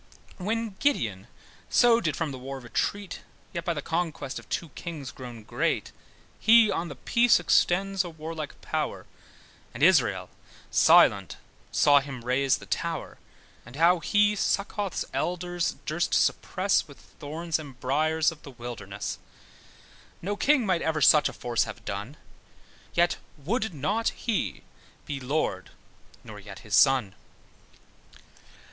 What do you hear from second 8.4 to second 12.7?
power, And Israel silent saw him raze the